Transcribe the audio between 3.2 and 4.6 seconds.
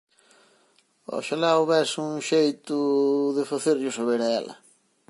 de facerllo saber a ela.